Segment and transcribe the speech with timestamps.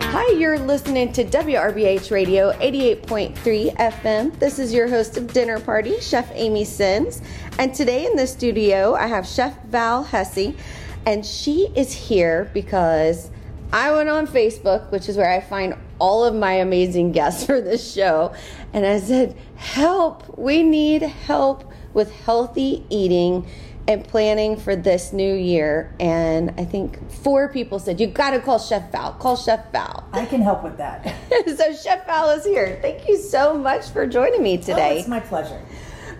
[0.00, 4.38] Hi, you're listening to WRBH Radio 88.3 FM.
[4.38, 7.22] This is your host of Dinner Party, Chef Amy Sins.
[7.58, 10.54] And today in the studio, I have Chef Val Hesse.
[11.06, 13.30] And she is here because
[13.72, 17.60] I went on Facebook, which is where I find all of my amazing guests for
[17.60, 18.34] this show.
[18.72, 23.46] And I said, Help, we need help with healthy eating
[23.86, 25.94] and planning for this new year.
[25.98, 29.14] And I think four people said, You got to call Chef Val.
[29.14, 30.06] Call Chef Val.
[30.12, 31.14] I can help with that.
[31.56, 32.78] so, Chef Val is here.
[32.82, 34.98] Thank you so much for joining me Oh, today.
[34.98, 35.60] it's my pleasure.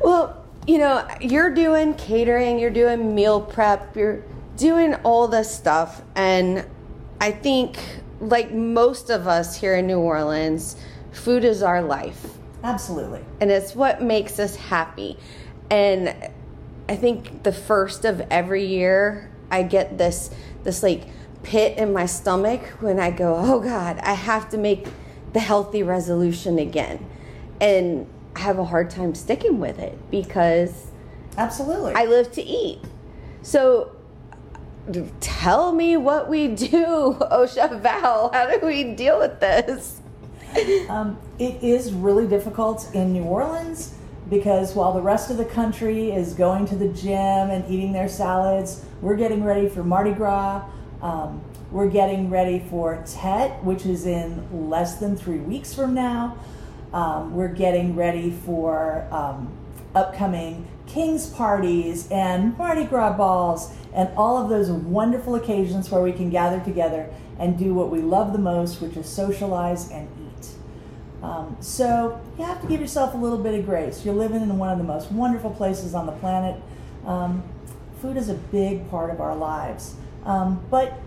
[0.02, 4.22] Well, you know, you're doing catering, you're doing meal prep, you're
[4.56, 6.02] doing all this stuff.
[6.14, 6.66] And
[7.20, 7.78] I think,
[8.20, 10.76] like most of us here in New Orleans,
[11.12, 12.26] food is our life
[12.64, 13.24] Absolutely.
[13.40, 15.16] and it's what makes us happy.
[15.70, 16.14] And
[16.88, 20.30] I think the first of every year, I get this
[20.64, 21.04] this like
[21.42, 24.86] pit in my stomach when I go, "Oh God, I have to make
[25.32, 27.06] the healthy resolution again,"
[27.60, 30.86] and I have a hard time sticking with it because
[31.36, 31.92] Absolutely.
[31.94, 32.80] I live to eat.
[33.42, 33.92] So.
[35.20, 38.30] Tell me what we do, OSHA Val.
[38.32, 40.00] How do we deal with this?
[40.88, 43.94] um, it is really difficult in New Orleans
[44.30, 48.08] because while the rest of the country is going to the gym and eating their
[48.08, 50.64] salads, we're getting ready for Mardi Gras.
[51.02, 56.38] Um, we're getting ready for Tet, which is in less than three weeks from now.
[56.94, 59.52] Um, we're getting ready for um,
[59.94, 66.12] upcoming King's parties and Mardi Gras balls and all of those wonderful occasions where we
[66.12, 67.08] can gather together
[67.38, 70.48] and do what we love the most, which is socialize and eat.
[71.22, 74.04] Um, so you have to give yourself a little bit of grace.
[74.04, 76.60] You're living in one of the most wonderful places on the planet.
[77.04, 77.42] Um,
[78.00, 81.00] food is a big part of our lives, um, but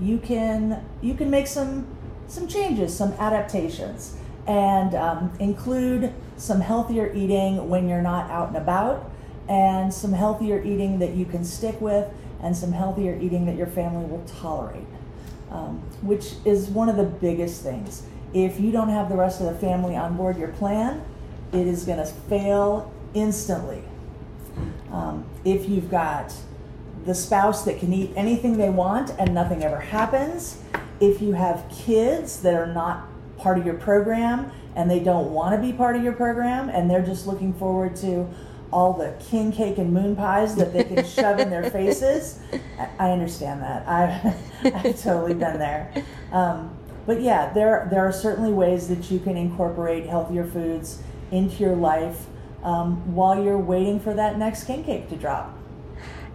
[0.00, 1.86] you can you can make some
[2.26, 8.56] some changes, some adaptations, and um, include some healthier eating when you're not out and
[8.56, 9.11] about,
[9.52, 12.08] and some healthier eating that you can stick with,
[12.42, 14.86] and some healthier eating that your family will tolerate,
[15.50, 18.04] um, which is one of the biggest things.
[18.32, 21.04] If you don't have the rest of the family on board your plan,
[21.52, 23.84] it is going to fail instantly.
[24.90, 26.32] Um, if you've got
[27.04, 30.62] the spouse that can eat anything they want and nothing ever happens,
[30.98, 35.54] if you have kids that are not part of your program and they don't want
[35.54, 38.26] to be part of your program and they're just looking forward to
[38.72, 42.40] all the king cake and moon pies that they can shove in their faces,
[42.98, 43.86] I- understand that.
[43.86, 44.34] I,
[44.64, 45.92] I've totally been there.
[46.32, 46.74] Um,
[47.06, 51.74] but yeah, there there are certainly ways that you can incorporate healthier foods into your
[51.74, 52.26] life
[52.62, 55.56] um, while you're waiting for that next king cake to drop.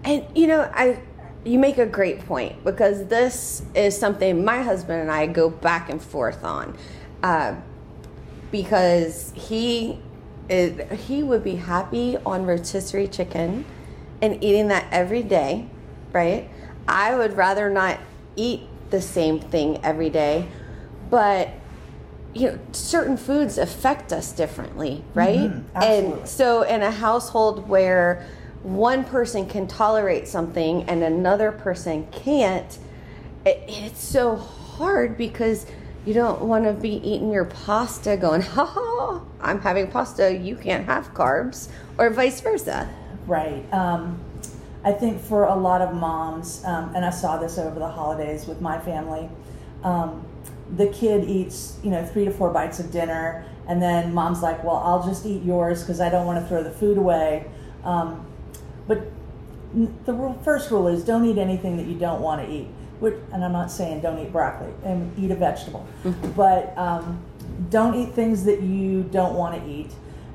[0.04, 1.00] And you know, I
[1.46, 5.90] you make a great point because this is something my husband and I go back
[5.90, 6.78] and forth on,
[7.24, 7.56] uh,
[8.52, 10.00] because he
[10.50, 13.66] is he would be happy on rotisserie chicken
[14.22, 15.68] and eating that every day,
[16.14, 16.50] right?
[16.88, 18.00] I would rather not
[18.36, 20.48] eat the same thing every day,
[21.10, 21.50] but
[22.34, 25.50] you know, certain foods affect us differently, right?
[25.50, 26.20] Mhm, absolutely.
[26.20, 28.26] and so, in a household where
[28.64, 32.78] one person can tolerate something and another person can't,
[33.46, 35.66] it, it's so hard because
[36.08, 40.56] you don't want to be eating your pasta going, ha ha, I'm having pasta, you
[40.56, 42.90] can't have carbs, or vice versa.
[43.26, 43.62] Right.
[43.74, 44.20] Um,
[44.86, 48.46] I think for a lot of moms, um, and I saw this over the holidays
[48.48, 49.30] with my family,
[49.84, 50.26] um,
[50.78, 54.64] the kid eats, you know, three to four bites of dinner, and then mom's like,
[54.64, 57.46] well, I'll just eat yours because I don't want to throw the food away.
[57.84, 58.26] Um,
[58.88, 59.02] but
[60.06, 62.68] the first rule is don't eat anything that you don't want to eat.
[63.00, 65.88] Which, and I'm not saying don't eat broccoli and eat a vegetable,
[66.36, 67.24] but um,
[67.70, 69.92] don't eat things that you don't want to eat.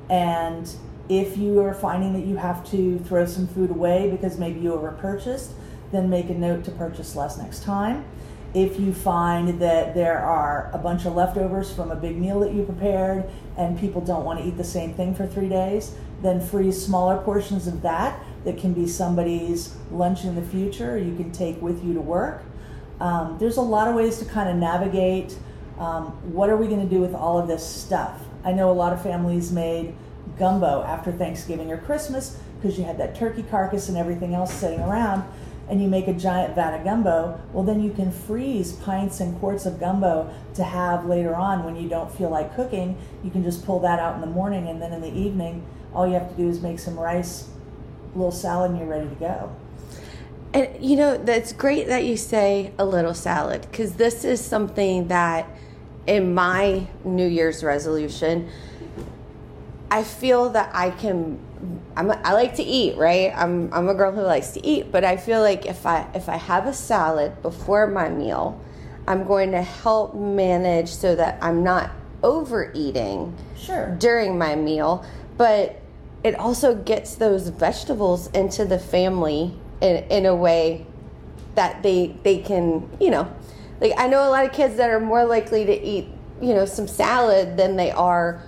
[0.09, 0.69] And
[1.09, 4.71] if you are finding that you have to throw some food away because maybe you
[4.71, 5.51] overpurchased,
[5.91, 8.05] then make a note to purchase less next time.
[8.53, 12.53] If you find that there are a bunch of leftovers from a big meal that
[12.53, 16.39] you prepared and people don't want to eat the same thing for three days, then
[16.39, 21.31] freeze smaller portions of that that can be somebody's lunch in the future you can
[21.31, 22.43] take with you to work.
[23.03, 25.37] Um, there's a lot of ways to kind of navigate
[25.77, 28.21] um, what are we going to do with all of this stuff.
[28.45, 29.93] I know a lot of families made
[30.39, 34.79] gumbo after Thanksgiving or Christmas because you had that turkey carcass and everything else sitting
[34.79, 35.23] around.
[35.69, 39.37] and you make a giant vat of gumbo, well, then you can freeze pints and
[39.39, 42.97] quarts of gumbo to have later on when you don't feel like cooking.
[43.23, 46.05] You can just pull that out in the morning, and then in the evening, all
[46.05, 47.49] you have to do is make some rice,
[48.13, 49.55] a little salad, and you're ready to go.
[50.53, 55.07] And you know, that's great that you say a little salad because this is something
[55.07, 55.47] that
[56.05, 58.49] in my New Year's resolution,
[59.89, 61.39] I feel that I can.
[61.95, 63.31] I'm a, I like to eat, right?
[63.35, 66.29] I'm I'm a girl who likes to eat, but I feel like if I if
[66.29, 68.59] I have a salad before my meal,
[69.07, 71.91] I'm going to help manage so that I'm not
[72.21, 73.95] overeating Sure.
[73.97, 75.05] during my meal,
[75.37, 75.79] but
[76.23, 80.85] it also gets those vegetables into the family in, in a way
[81.55, 83.31] that they they can, you know,
[83.79, 86.07] like I know a lot of kids that are more likely to eat,
[86.41, 88.41] you know, some salad than they are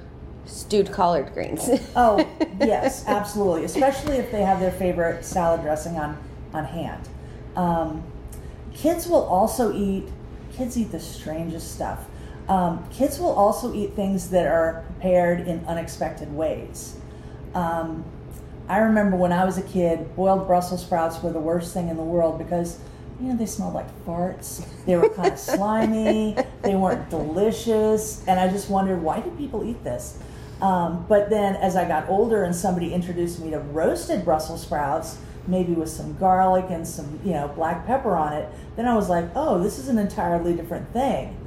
[0.45, 1.69] stewed collard greens.
[1.95, 2.27] Oh,
[2.59, 3.65] yes, absolutely.
[3.65, 6.17] Especially if they have their favorite salad dressing on,
[6.53, 7.07] on hand.
[7.55, 8.03] Um,
[8.73, 10.07] kids will also eat,
[10.51, 12.05] kids eat the strangest stuff.
[12.47, 16.95] Um, kids will also eat things that are prepared in unexpected ways.
[17.53, 18.03] Um,
[18.67, 21.97] I remember when I was a kid, boiled Brussels sprouts were the worst thing in
[21.97, 22.79] the world because,
[23.21, 24.65] you know, they smelled like farts.
[24.85, 26.35] They were kind of slimy.
[26.63, 28.23] They weren't delicious.
[28.27, 30.19] And I just wondered, why do people eat this?
[30.61, 35.19] Um, but then as I got older and somebody introduced me to roasted Brussels sprouts,
[35.47, 39.09] maybe with some garlic and some, you know, black pepper on it, then I was
[39.09, 41.37] like, oh, this is an entirely different thing.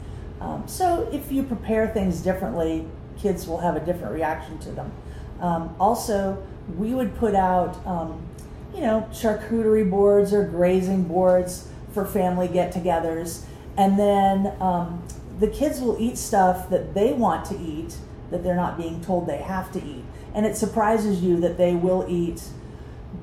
[0.40, 2.86] Um, so if you prepare things differently,
[3.18, 4.92] kids will have a different reaction to them.
[5.40, 6.40] Um, also,
[6.76, 8.22] we would put out, um,
[8.74, 13.44] you know, charcuterie boards or grazing boards for family get-togethers,
[13.76, 15.02] and then um,
[15.38, 17.96] the kids will eat stuff that they want to eat
[18.30, 20.04] that they're not being told they have to eat,
[20.34, 22.42] and it surprises you that they will eat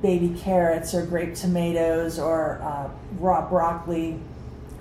[0.02, 2.90] baby carrots or grape tomatoes or uh,
[3.20, 4.20] raw broccoli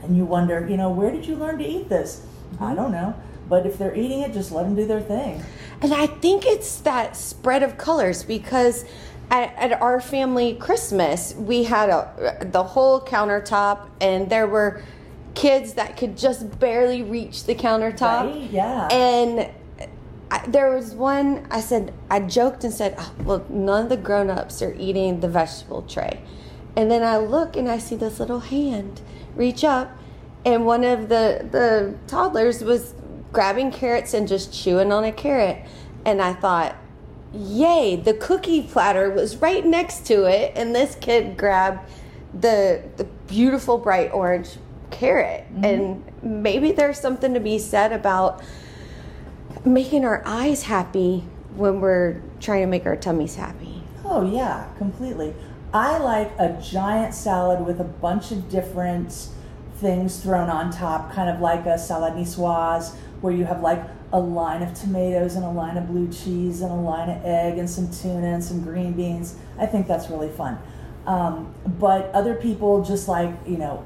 [0.05, 2.26] and you wonder, you know, where did you learn to eat this?
[2.60, 3.14] I don't know.
[3.49, 5.43] But if they're eating it, just let them do their thing.
[5.81, 8.85] And I think it's that spread of colors because
[9.31, 14.82] at, at our family Christmas, we had a, the whole countertop, and there were
[15.35, 18.32] kids that could just barely reach the countertop.
[18.32, 18.50] Right?
[18.50, 18.88] Yeah.
[18.88, 19.50] And
[20.31, 23.88] I, there was one, I said, I joked and said, ah, oh, well, none of
[23.88, 26.20] the grown ups are eating the vegetable tray.
[26.76, 29.00] And then I look and I see this little hand
[29.37, 29.96] reach up,
[30.44, 32.94] and one of the, the toddlers was
[33.34, 35.62] grabbing carrots and just chewing on a carrot.
[36.06, 36.76] And I thought,
[37.34, 41.90] yay, the cookie platter was right next to it, and this kid grabbed
[42.32, 44.56] the, the beautiful bright orange
[44.90, 45.44] carrot.
[45.52, 45.64] Mm-hmm.
[45.64, 48.42] And maybe there's something to be said about
[49.64, 51.25] making our eyes happy
[51.56, 53.82] when we're trying to make our tummies happy.
[54.04, 55.34] Oh, yeah, completely.
[55.72, 59.28] I like a giant salad with a bunch of different
[59.76, 62.94] things thrown on top, kind of like a salad niçoise,
[63.25, 63.82] where you have like
[64.12, 67.56] a line of tomatoes and a line of blue cheese and a line of egg
[67.56, 69.37] and some tuna and some green beans.
[69.59, 70.59] I think that's really fun.
[71.06, 73.82] Um, but other people just like, you know,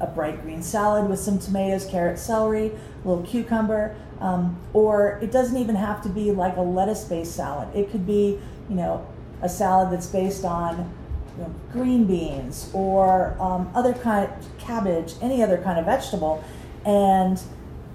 [0.00, 2.72] a, a bright green salad with some tomatoes, carrot, celery,
[3.04, 3.94] a little cucumber.
[4.20, 7.68] Um, or it doesn't even have to be like a lettuce based salad.
[7.76, 9.06] It could be, you know,
[9.42, 10.90] a salad that's based on
[11.36, 16.42] you know, green beans or um, other kind of cabbage, any other kind of vegetable,
[16.86, 17.38] and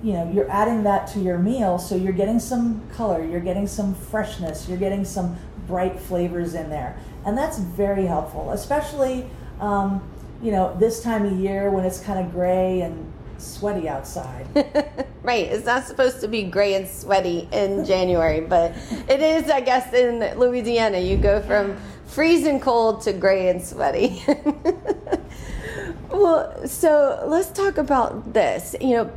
[0.04, 3.68] you know you're adding that to your meal, so you're getting some color, you're getting
[3.68, 5.36] some freshness, you're getting some
[5.68, 9.26] bright flavors in there, and that's very helpful, especially
[9.60, 10.02] um,
[10.42, 14.46] you know this time of year when it's kind of gray and sweaty outside.
[15.24, 18.74] Right, it's not supposed to be gray and sweaty in January, but
[19.08, 21.00] it is, I guess, in Louisiana.
[21.00, 24.22] You go from freezing cold to gray and sweaty.
[26.10, 28.76] well, so let's talk about this.
[28.82, 29.12] You know,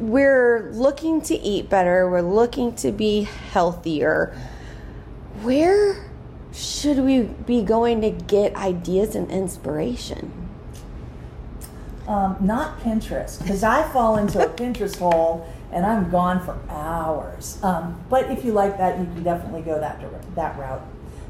[0.00, 4.36] we're looking to eat better, we're looking to be healthier.
[5.42, 6.06] Where
[6.52, 10.32] should we be going to get ideas and inspiration?
[12.08, 17.62] Um, not Pinterest, because I fall into a Pinterest hole and I'm gone for hours.
[17.62, 20.02] Um, but if you like that, you can definitely go that
[20.34, 20.82] that route.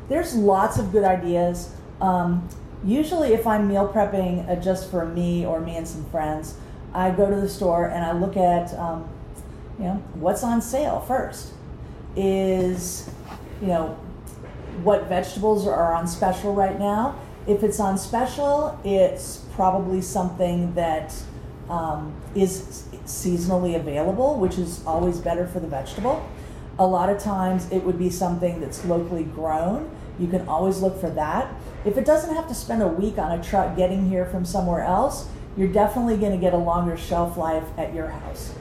[0.09, 1.71] There's lots of good ideas.
[2.01, 2.49] Um,
[2.83, 6.55] usually, if I'm meal prepping uh, just for me or me and some friends,
[6.95, 9.09] I go to the store and I look at um,
[9.79, 11.53] you know what's on sale first.
[12.17, 13.09] Is
[13.61, 13.99] you know
[14.83, 17.19] what vegetables are on special right now.
[17.47, 21.15] If it's on special, it's probably something that
[21.69, 26.29] um, is seasonally available, which is always better for the vegetable.
[26.79, 29.91] A lot of times it would be something that's locally grown.
[30.19, 31.55] You can always look for that.
[31.85, 34.83] If it doesn't have to spend a week on a truck getting here from somewhere
[34.83, 35.29] else,
[35.61, 38.55] you're definitely going to get a longer shelf life at your house.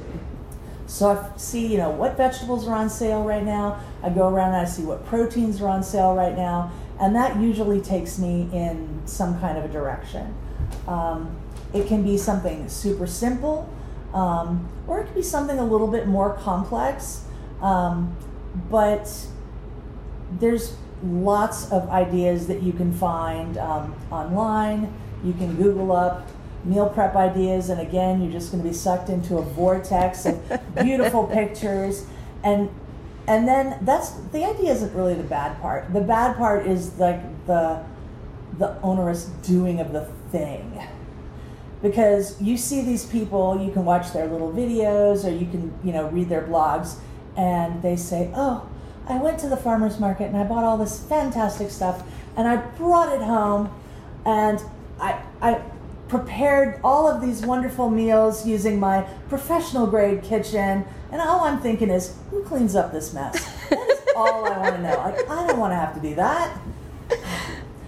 [0.85, 3.79] So I see, you know, what vegetables are on sale right now.
[4.03, 7.39] I go around and I see what proteins are on sale right now, and that
[7.39, 10.35] usually takes me in some kind of a direction.
[10.89, 11.37] Um,
[11.73, 13.71] it can be something super simple,
[14.13, 17.23] um, or it can be something a little bit more complex.
[17.61, 18.13] Um,
[18.69, 19.09] but
[20.37, 24.91] there's lots of ideas that you can find um, online.
[25.23, 26.27] You can Google up
[26.63, 30.41] meal prep ideas, and again, you're just going to be sucked into a vortex of
[30.81, 32.05] beautiful pictures.
[32.43, 32.69] And
[33.27, 35.93] and then that's the idea isn't really the bad part.
[35.93, 37.83] The bad part is like the
[38.57, 40.81] the onerous doing of the thing.
[41.81, 45.93] Because you see these people, you can watch their little videos or you can, you
[45.93, 46.97] know, read their blogs
[47.37, 48.67] and they say, "Oh,
[49.07, 52.03] I went to the farmers market and I bought all this fantastic stuff
[52.35, 53.71] and I brought it home
[54.25, 54.61] and
[54.99, 55.61] I I
[56.09, 60.83] prepared all of these wonderful meals using my professional grade kitchen.
[61.11, 63.33] And all I'm thinking is, who cleans up this mess?
[63.69, 64.97] That is all I want to know.
[64.97, 66.59] Like, I don't want to have to do that.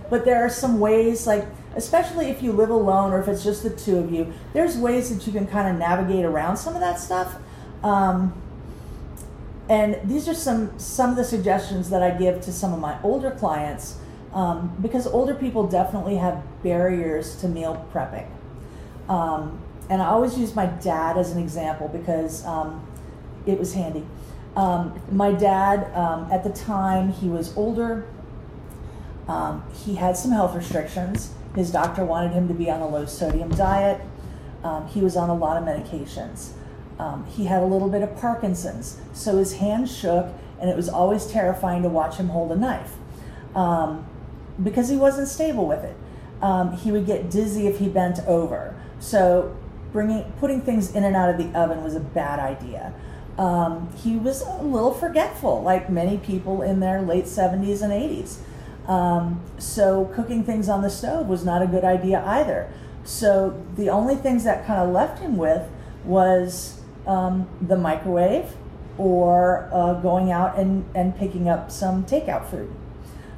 [0.10, 3.64] But there are some ways, like, especially if you live alone or if it's just
[3.64, 6.82] the two of you, there's ways that you can kind of navigate around some of
[6.82, 7.36] that stuff.
[7.84, 8.34] Um,
[9.70, 13.02] and these are some some of the suggestions that I give to some of my
[13.04, 13.98] older clients
[14.34, 18.28] um, because older people definitely have barriers to meal prepping.
[19.10, 19.60] Um,
[19.90, 22.86] and I always use my dad as an example because um,
[23.46, 24.06] it was handy.
[24.56, 28.08] Um, my dad, um, at the time, he was older.
[29.28, 31.34] Um, he had some health restrictions.
[31.56, 34.02] His doctor wanted him to be on a low sodium diet.
[34.90, 36.52] he was on a lot of medications.
[37.28, 40.28] he had a little bit of Parkinson's, so his hands shook,
[40.60, 42.94] and it was always terrifying to watch him hold a knife.
[43.56, 44.06] Um,
[44.62, 45.96] because he wasn't stable with it.
[46.42, 48.76] Um, he would get dizzy if he bent over.
[49.00, 49.56] So
[49.92, 52.94] bringing putting things in and out of the oven was a bad idea.
[53.38, 58.38] Um, he was a little forgetful, like many people in their late 70s and 80s.
[58.90, 62.72] Um, so cooking things on the stove was not a good idea either.
[63.04, 65.68] So the only things that kind of left him with
[66.04, 68.54] was um, the microwave
[68.98, 72.72] or uh, going out and, and picking up some takeout food.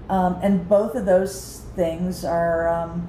[0.09, 3.07] Um, and both of those things are um,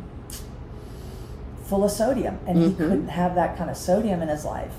[1.65, 2.69] full of sodium, and mm-hmm.
[2.71, 4.73] he couldn't have that kind of sodium in his life.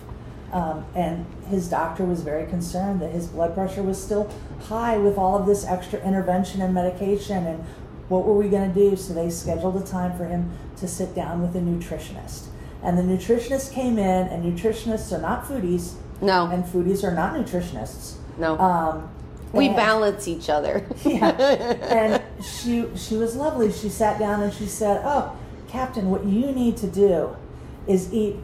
[0.51, 4.31] Um, and his doctor was very concerned that his blood pressure was still
[4.61, 7.45] high with all of this extra intervention and medication.
[7.45, 7.65] And
[8.07, 8.95] what were we going to do?
[8.95, 12.45] So they scheduled a time for him to sit down with a nutritionist.
[12.83, 15.95] And the nutritionist came in, and nutritionists are not foodies.
[16.21, 16.47] No.
[16.47, 18.15] And foodies are not nutritionists.
[18.37, 18.57] No.
[18.57, 19.09] Um,
[19.53, 20.85] we balance each other.
[21.05, 21.29] yeah.
[21.29, 23.71] And she she was lovely.
[23.71, 25.37] She sat down and she said, "Oh,
[25.67, 27.35] Captain, what you need to do
[27.87, 28.35] is eat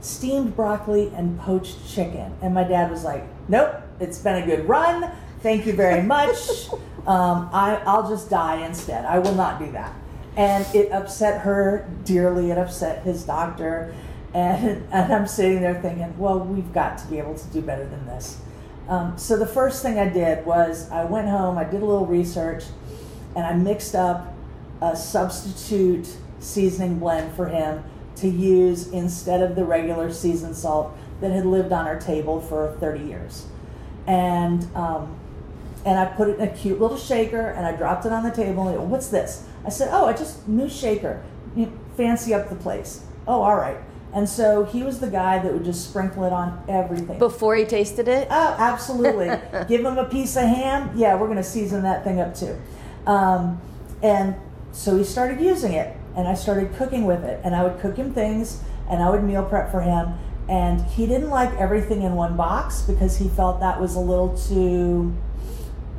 [0.00, 4.68] steamed broccoli and poached chicken." And my dad was like, "Nope, it's been a good
[4.68, 5.10] run.
[5.42, 6.36] Thank you very much.
[7.06, 9.06] Um, I I'll just die instead.
[9.06, 9.94] I will not do that."
[10.36, 12.50] And it upset her dearly.
[12.50, 13.94] It upset his doctor.
[14.32, 17.84] And, and I'm sitting there thinking, well, we've got to be able to do better
[17.84, 18.38] than this.
[18.90, 22.06] Um, so the first thing I did was I went home, I did a little
[22.06, 22.64] research,
[23.36, 24.34] and I mixed up
[24.82, 26.08] a substitute
[26.40, 27.84] seasoning blend for him
[28.16, 32.76] to use instead of the regular seasoned salt that had lived on our table for
[32.80, 33.46] 30 years.
[34.08, 35.16] And um,
[35.84, 38.30] and I put it in a cute little shaker and I dropped it on the
[38.30, 39.46] table and went, what's this?
[39.64, 41.22] I said, oh, I just new shaker.
[41.56, 43.04] You fancy up the place.
[43.26, 43.78] Oh, all right.
[44.12, 47.18] And so he was the guy that would just sprinkle it on everything.
[47.18, 48.26] Before he tasted it?
[48.30, 49.28] Oh, absolutely.
[49.68, 50.90] Give him a piece of ham.
[50.96, 52.60] Yeah, we're going to season that thing up too.
[53.06, 53.60] Um,
[54.02, 54.34] and
[54.72, 57.40] so he started using it, and I started cooking with it.
[57.44, 60.14] And I would cook him things, and I would meal prep for him.
[60.48, 64.36] And he didn't like everything in one box because he felt that was a little
[64.36, 65.14] too.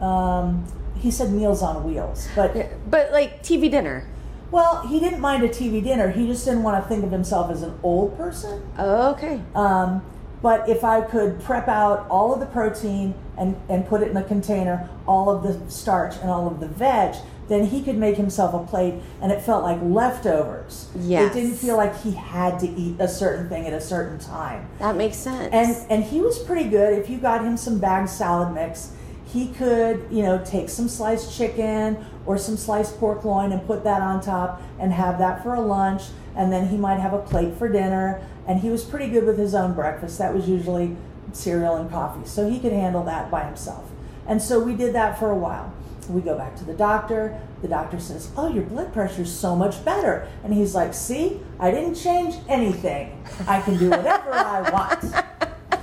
[0.01, 0.65] Um,
[0.98, 2.53] he said meals on wheels, but
[2.89, 4.06] but like TV dinner.
[4.51, 6.12] Well, he didn't mind a TV dinner.
[6.12, 8.62] He just didn't want to think of himself as an old person.
[8.77, 9.41] Okay.
[9.55, 10.03] Um,
[10.41, 14.17] but if I could prep out all of the protein and, and put it in
[14.17, 17.15] a container, all of the starch and all of the veg,
[17.48, 20.89] then he could make himself a plate and it felt like leftovers.
[20.96, 21.31] Yes.
[21.31, 24.67] It didn't feel like he had to eat a certain thing at a certain time.
[24.79, 25.53] That makes sense.
[25.53, 26.98] And and he was pretty good.
[26.98, 28.93] If you got him some bagged salad mix,
[29.31, 33.83] he could, you know, take some sliced chicken or some sliced pork loin and put
[33.85, 36.03] that on top and have that for a lunch.
[36.35, 38.21] And then he might have a plate for dinner.
[38.47, 40.17] And he was pretty good with his own breakfast.
[40.17, 40.97] That was usually
[41.31, 42.27] cereal and coffee.
[42.27, 43.89] So he could handle that by himself.
[44.27, 45.73] And so we did that for a while.
[46.09, 47.39] we go back to the doctor.
[47.61, 50.27] The doctor says, Oh, your blood pressure's so much better.
[50.43, 53.23] And he's like, See, I didn't change anything.
[53.47, 55.25] I can do whatever I want.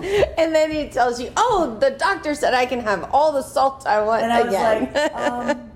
[0.39, 3.87] And then he tells you, Oh, the doctor said I can have all the salt
[3.87, 4.93] I want And I was again.
[4.95, 5.71] like, um,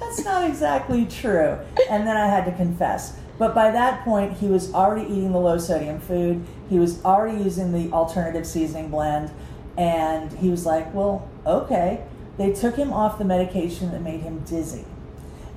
[0.00, 1.58] That's not exactly true.
[1.88, 3.16] And then I had to confess.
[3.38, 6.44] But by that point, he was already eating the low sodium food.
[6.68, 9.30] He was already using the alternative seasoning blend.
[9.78, 12.04] And he was like, Well, okay.
[12.36, 14.84] They took him off the medication that made him dizzy.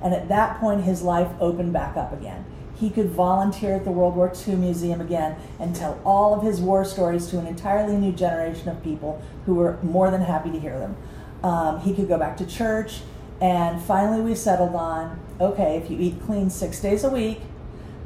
[0.02, 2.44] And at that point, his life opened back up again.
[2.76, 6.60] He could volunteer at the World War II Museum again and tell all of his
[6.60, 10.58] war stories to an entirely new generation of people who were more than happy to
[10.58, 10.96] hear them.
[11.42, 13.00] Um, he could go back to church.
[13.40, 17.40] And finally, we settled on okay, if you eat clean six days a week,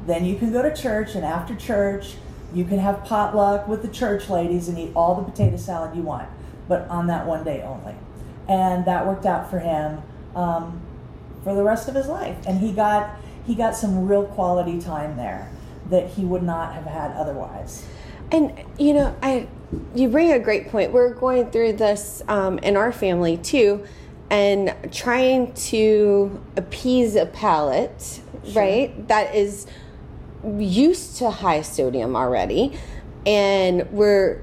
[0.07, 1.13] then you can go to church.
[1.15, 2.15] And after church,
[2.53, 6.01] you can have potluck with the church ladies and eat all the potato salad you
[6.01, 6.27] want,
[6.67, 7.95] but on that one day only
[8.49, 10.01] and that worked out for him
[10.35, 10.81] um,
[11.43, 12.35] for the rest of his life.
[12.47, 13.15] And he got
[13.45, 15.49] he got some real quality time there
[15.89, 17.85] that he would not have had otherwise.
[18.31, 19.47] And you know, I
[19.95, 20.91] you bring a great point.
[20.91, 23.85] We're going through this um, in our family too,
[24.29, 28.21] and trying to appease a palate,
[28.53, 29.07] right?
[29.07, 29.67] That is
[30.57, 32.77] used to high sodium already,
[33.25, 34.41] and we're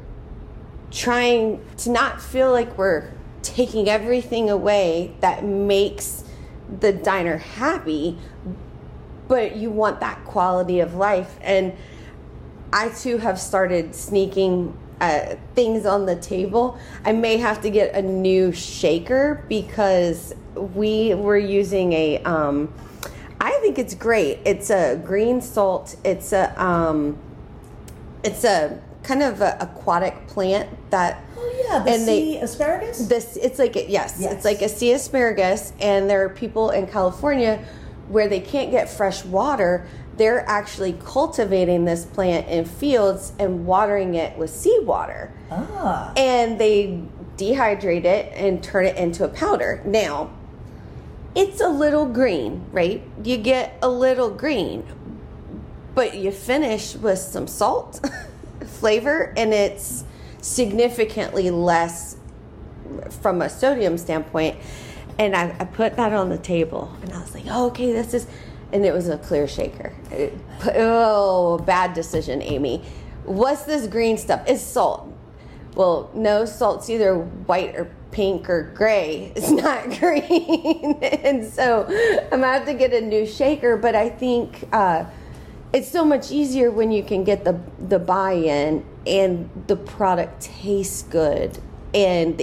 [0.90, 3.10] trying to not feel like we're
[3.42, 6.24] taking everything away that makes
[6.80, 8.18] the diner happy,
[9.28, 11.72] but you want that quality of life and
[12.72, 16.78] I too have started sneaking uh, things on the table.
[17.04, 22.18] I may have to get a new shaker because we were using a.
[22.24, 22.72] Um,
[23.40, 24.40] I think it's great.
[24.44, 25.96] It's a green salt.
[26.04, 26.60] It's a.
[26.62, 27.18] Um,
[28.24, 31.22] it's a kind of a aquatic plant that.
[31.38, 33.06] Oh yeah, the And they- sea asparagus.
[33.06, 34.32] This it's like a, yes, Yes.
[34.32, 37.62] it's like a sea asparagus, and there are people in California
[38.08, 39.86] where they can't get fresh water.
[40.16, 47.02] They're actually cultivating this plant in fields and watering it with seawater, ah, and they
[47.36, 49.82] dehydrate it and turn it into a powder.
[49.84, 50.30] Now,
[51.34, 53.02] it's a little green, right?
[53.22, 54.84] You get a little green,
[55.94, 58.00] but you finish with some salt
[58.66, 60.04] flavor, and it's
[60.40, 62.16] significantly less
[63.20, 64.56] from a sodium standpoint.
[65.18, 68.12] And I, I put that on the table, and I was like, oh, okay, this
[68.12, 68.26] is,
[68.72, 69.92] and it was a clear shaker.
[70.10, 70.34] It-
[70.74, 72.84] oh, bad decision, Amy.
[73.24, 74.42] What's this green stuff?
[74.46, 75.10] It's salt.
[75.74, 79.32] Well, no, salt's either white or pink or gray.
[79.36, 80.94] It's not green.
[81.02, 81.86] and so
[82.32, 85.04] I'm gonna have to get a new shaker, but I think uh,
[85.72, 91.02] it's so much easier when you can get the the buy-in and the product tastes
[91.02, 91.58] good
[91.92, 92.42] and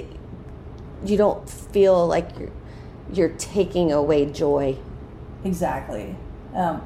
[1.06, 2.52] you don't feel like you're
[3.12, 4.78] you're taking away joy.
[5.44, 6.16] exactly.
[6.56, 6.82] Um,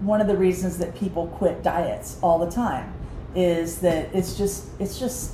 [0.00, 2.92] one of the reasons that people quit diets all the time
[3.34, 5.32] is that it's just it's just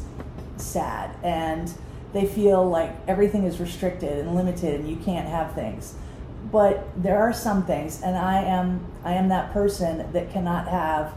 [0.57, 1.73] sad and
[2.13, 5.95] they feel like everything is restricted and limited and you can't have things
[6.51, 11.13] but there are some things and i am i am that person that cannot have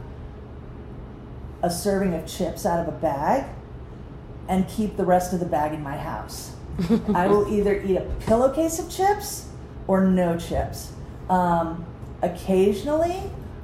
[1.61, 3.45] a serving of chips out of a bag
[4.49, 6.52] and keep the rest of the bag in my house
[7.13, 9.47] i will either eat a pillowcase of chips
[9.87, 10.93] or no chips.
[11.29, 11.85] Um,
[12.21, 13.21] occasionally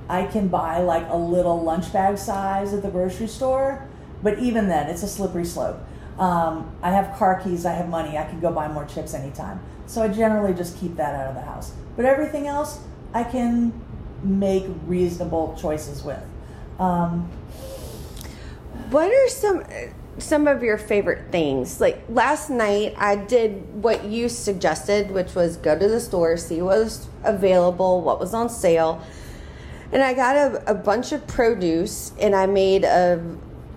[0.10, 3.88] i can buy like a little lunch bag size at the grocery store
[4.22, 5.80] but even then it's a slippery slope.
[6.18, 9.60] Um, i have car keys i have money i can go buy more chips anytime.
[9.88, 11.74] So i generally just keep that out of the house.
[11.96, 12.80] But everything else
[13.14, 13.74] i can
[14.24, 16.22] make reasonable choices with.
[16.80, 17.30] Um,
[18.90, 19.64] What are some
[20.20, 21.80] some of your favorite things?
[21.82, 26.62] Like last night, I did what you suggested, which was go to the store, see
[26.62, 29.02] what was available, what was on sale,
[29.92, 33.24] and I got a, a bunch of produce, and I made a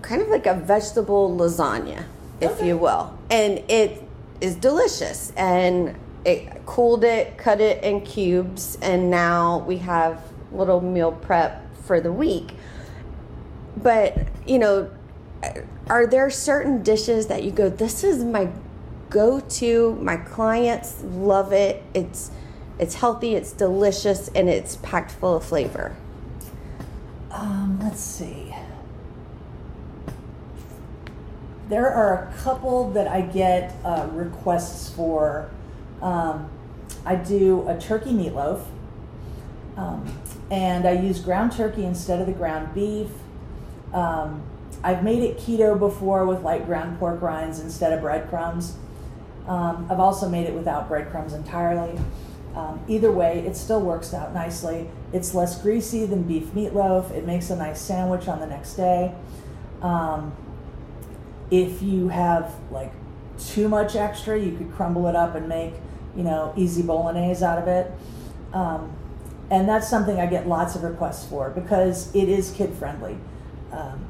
[0.01, 2.05] kind of like a vegetable lasagna,
[2.39, 2.67] if Okay.
[2.67, 4.03] you will, and it
[4.41, 5.31] is delicious.
[5.35, 11.61] And it cooled it, cut it in cubes, and now we have little meal prep
[11.85, 12.53] for the week
[13.77, 14.89] but you know
[15.87, 18.49] are there certain dishes that you go this is my
[19.09, 22.31] go-to my clients love it it's
[22.79, 25.95] it's healthy it's delicious and it's packed full of flavor
[27.31, 28.53] Um, let's see.
[31.69, 35.49] There are a couple that I get uh, requests for.
[36.01, 36.49] Um,
[37.05, 38.63] I do a turkey meatloaf,
[39.77, 40.05] um,
[40.51, 43.09] and I use ground turkey instead of the ground beef.
[43.93, 44.43] Um,
[44.83, 48.75] I've made it keto before with like ground pork rinds instead of breadcrumbs.
[49.47, 51.99] Um, I've also made it without breadcrumbs entirely.
[52.55, 54.87] Um, either way, it still works out nicely.
[55.11, 57.11] It's less greasy than beef meatloaf.
[57.11, 59.13] It makes a nice sandwich on the next day.
[59.81, 60.33] Um,
[61.49, 62.93] if you have like
[63.39, 65.73] too much extra, you could crumble it up and make,
[66.15, 67.91] you know, easy bolognese out of it.
[68.53, 68.95] Um,
[69.49, 73.17] and that's something I get lots of requests for because it is kid friendly.
[73.71, 74.05] Um,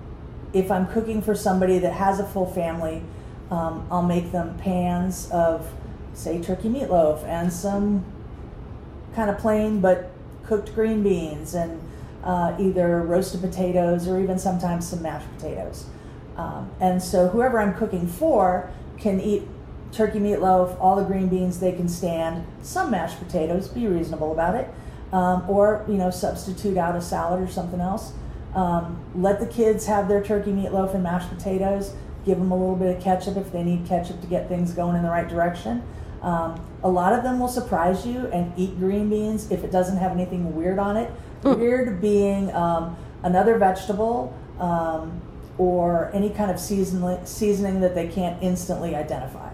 [0.54, 3.02] if I'm cooking for somebody that has a full family,
[3.50, 5.72] um, I'll make them pans of,
[6.14, 8.06] say, turkey meatloaf and some
[9.16, 10.12] kind of plain but
[10.46, 11.82] cooked green beans and
[12.24, 15.86] uh, either roasted potatoes or even sometimes some mashed potatoes.
[16.38, 19.44] Um, and so whoever I'm cooking for can eat
[19.92, 24.56] turkey meatloaf, all the green beans they can stand, some mashed potatoes, be reasonable about
[24.56, 24.68] it,
[25.12, 28.14] um, or you know substitute out a salad or something else.
[28.56, 31.94] Um, let the kids have their turkey meatloaf and mashed potatoes.
[32.26, 34.96] Give them a little bit of ketchup if they need ketchup to get things going
[34.96, 35.84] in the right direction.
[36.22, 39.98] Um, a lot of them will surprise you and eat green beans if it doesn't
[39.98, 41.12] have anything weird on it.
[41.44, 41.58] Mm.
[41.58, 45.22] Weird being um, another vegetable um,
[45.58, 49.52] or any kind of seasoning, seasoning that they can't instantly identify.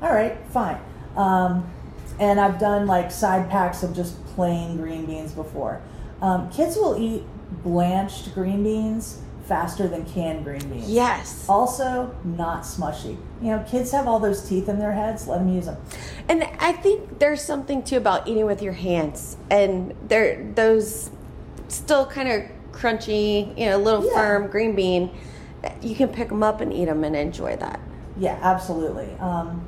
[0.00, 0.78] All right, fine.
[1.16, 1.70] Um,
[2.18, 5.82] and I've done like side packs of just plain green beans before.
[6.22, 7.24] Um, kids will eat
[7.62, 10.90] blanched green beans faster than canned green beans.
[10.90, 11.44] Yes.
[11.48, 13.16] Also, not smushy.
[13.42, 15.28] You know, kids have all those teeth in their heads.
[15.28, 15.76] Let them use them.
[16.28, 21.10] And I think there's something too about eating with your hands, and they're those
[21.68, 24.14] still kind of crunchy, you know, a little yeah.
[24.14, 25.10] firm green bean.
[25.80, 27.80] You can pick them up and eat them and enjoy that.
[28.16, 29.10] Yeah, absolutely.
[29.18, 29.66] Um,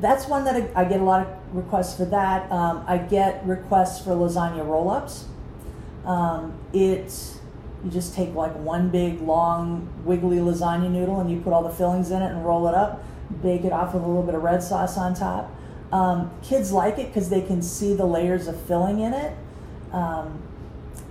[0.00, 2.50] that's one that I, I, get a lot of requests for that.
[2.50, 5.26] Um, I get requests for lasagna roll ups.
[6.04, 7.12] Um, it
[7.84, 11.74] you just take like one big long wiggly lasagna noodle and you put all the
[11.74, 13.02] fillings in it and roll it up,
[13.42, 15.50] bake it off with a little bit of red sauce on top.
[15.90, 19.36] Um, kids like it because they can see the layers of filling in it.
[19.92, 20.40] Um,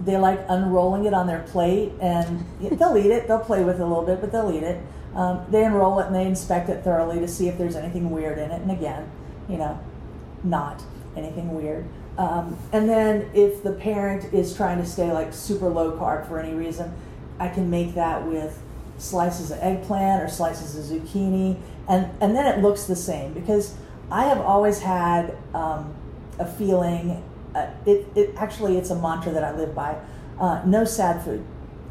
[0.03, 3.27] they like unrolling it on their plate and they'll eat it.
[3.27, 4.81] They'll play with it a little bit, but they'll eat it.
[5.13, 8.39] Um, they unroll it and they inspect it thoroughly to see if there's anything weird
[8.39, 8.61] in it.
[8.61, 9.11] And again,
[9.49, 9.79] you know,
[10.43, 10.81] not
[11.17, 11.85] anything weird.
[12.17, 16.39] Um, and then if the parent is trying to stay like super low carb for
[16.39, 16.93] any reason,
[17.39, 18.61] I can make that with
[18.97, 23.75] slices of eggplant or slices of zucchini, and and then it looks the same because
[24.11, 25.93] I have always had um,
[26.37, 27.23] a feeling.
[27.55, 29.97] Uh, it it actually it's a mantra that I live by.
[30.39, 31.43] Uh, no sad food,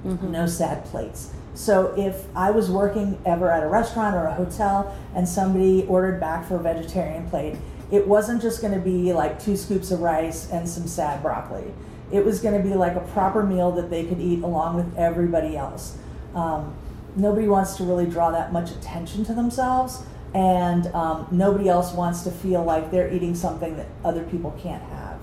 [0.05, 0.31] mm-hmm.
[0.31, 1.33] no sad plates.
[1.55, 6.21] So if I was working ever at a restaurant or a hotel and somebody ordered
[6.21, 7.57] back for a vegetarian plate,
[7.91, 11.73] it wasn't just going to be like two scoops of rice and some sad broccoli.
[12.13, 14.97] It was going to be like a proper meal that they could eat along with
[14.97, 15.97] everybody else.
[16.35, 16.75] Um,
[17.17, 20.03] nobody wants to really draw that much attention to themselves,
[20.35, 24.83] and um, nobody else wants to feel like they're eating something that other people can't
[24.83, 25.19] have,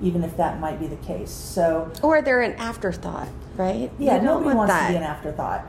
[0.00, 1.30] even if that might be the case.
[1.30, 3.90] So, or they're an afterthought, right?
[3.98, 4.88] Yeah, nobody wants that.
[4.88, 5.66] to be an afterthought,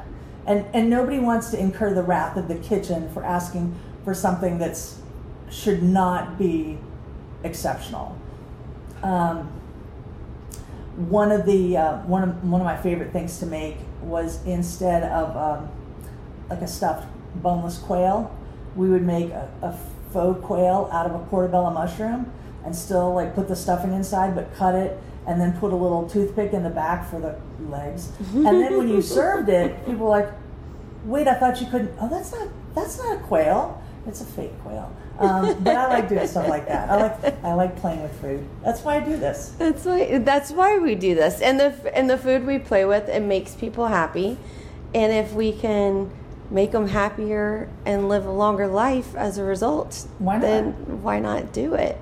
[0.48, 4.58] and and nobody wants to incur the wrath of the kitchen for asking for something
[4.58, 5.00] that's
[5.52, 6.78] should not be
[7.44, 8.18] exceptional.
[9.04, 9.48] Um,
[10.96, 15.04] one of the uh, one of one of my favorite things to make was instead
[15.04, 15.70] of um,
[16.50, 18.36] like a stuffed boneless quail,
[18.76, 19.78] we would make a, a,
[20.12, 22.32] faux quail out of a portobello mushroom
[22.66, 26.10] and still like put the stuffing inside, but cut it and then put a little
[26.10, 28.12] toothpick in the back for the legs.
[28.34, 30.30] and then when you served it, people were like,
[31.06, 33.82] "Wait, I thought you couldn't." Oh, that's not that's not a quail.
[34.10, 34.91] It's a fake quail.
[35.19, 36.89] Um, but I like doing stuff like that.
[36.89, 38.43] I like I like playing with food.
[38.63, 39.54] That's why I do this.
[39.60, 41.41] That's why that's why we do this.
[41.41, 44.38] And the and the food we play with it makes people happy,
[44.95, 46.10] and if we can
[46.50, 50.41] make them happier and live a longer life as a result, why not?
[50.41, 50.72] then
[51.04, 51.98] why not do it?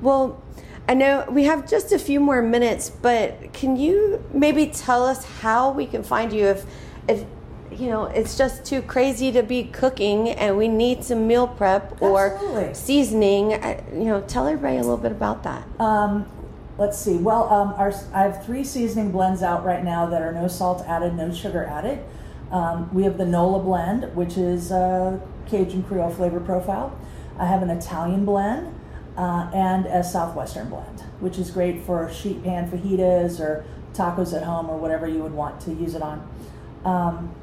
[0.00, 0.42] Well.
[0.90, 5.22] I know we have just a few more minutes, but can you maybe tell us
[5.42, 6.64] how we can find you if
[7.06, 7.26] if
[7.78, 12.02] you know, it's just too crazy to be cooking and we need some meal prep
[12.02, 12.74] or Absolutely.
[12.74, 13.50] seasoning.
[13.92, 15.64] You know, tell everybody a little bit about that.
[15.80, 16.26] Um,
[16.76, 17.16] let's see.
[17.16, 20.84] Well, um, our, I have three seasoning blends out right now that are no salt
[20.86, 22.00] added, no sugar added.
[22.50, 26.98] Um, we have the Nola blend, which is a Cajun Creole flavor profile.
[27.38, 28.74] I have an Italian blend
[29.16, 34.42] uh, and a Southwestern blend, which is great for sheet pan fajitas or tacos at
[34.42, 36.28] home or whatever you would want to use it on.
[36.84, 37.34] Um,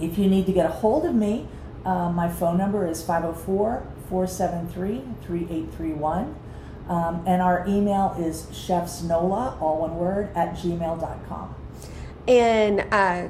[0.00, 1.48] if you need to get a hold of me,
[1.84, 6.34] uh, my phone number is 504 473 3831.
[6.88, 11.54] Um, and our email is chefsnola, all one word, at gmail.com.
[12.26, 13.28] And uh,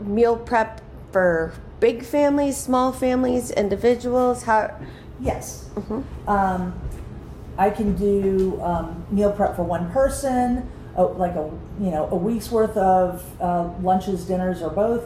[0.00, 4.42] meal prep for big families, small families, individuals?
[4.42, 4.78] How?
[5.20, 5.70] Yes.
[6.26, 6.78] Um,
[7.56, 12.16] I can do um, meal prep for one person, uh, like a you know a
[12.16, 15.04] week's worth of uh, lunches, dinners, or both.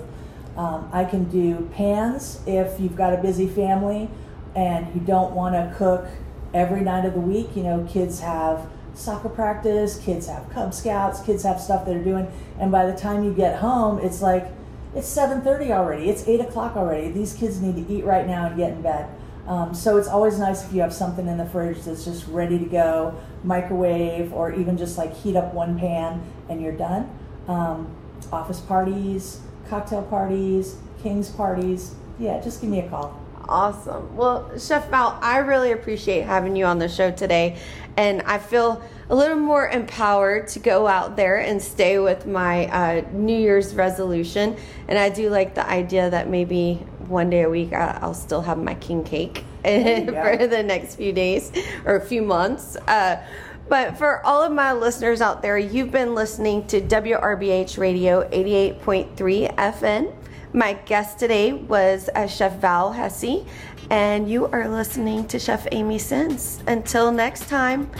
[0.56, 4.10] Um, I can do pans if you've got a busy family
[4.54, 6.06] and you don't want to cook
[6.52, 7.56] every night of the week.
[7.56, 12.30] You know, kids have soccer practice, kids have Cub Scouts, kids have stuff they're doing,
[12.58, 14.48] and by the time you get home, it's like
[14.94, 16.10] it's 7:30 already.
[16.10, 17.10] It's eight o'clock already.
[17.10, 19.08] These kids need to eat right now and get in bed.
[19.46, 22.58] Um, so it's always nice if you have something in the fridge that's just ready
[22.58, 27.10] to go, microwave, or even just like heat up one pan and you're done.
[27.48, 27.88] Um,
[28.30, 31.94] office parties, cocktail parties, king's parties.
[32.18, 33.20] Yeah, just give me a call.
[33.48, 34.14] Awesome.
[34.16, 37.58] Well, Chef Val, I really appreciate having you on the show today.
[37.96, 42.66] And I feel a little more empowered to go out there and stay with my
[42.66, 44.56] uh, New Year's resolution.
[44.88, 46.76] And I do like the idea that maybe
[47.08, 51.52] one day a week I'll still have my king cake for the next few days
[51.84, 52.76] or a few months.
[52.76, 53.22] Uh,
[53.68, 59.54] but for all of my listeners out there, you've been listening to WRBH Radio 88.3
[59.56, 60.14] FM.
[60.52, 63.44] My guest today was uh, Chef Val Hesse,
[63.90, 66.62] and you are listening to Chef Amy Sins.
[66.66, 67.90] Until next time,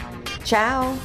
[0.43, 0.97] ciao.